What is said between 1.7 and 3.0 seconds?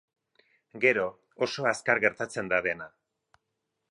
azkar gertatzen da dena.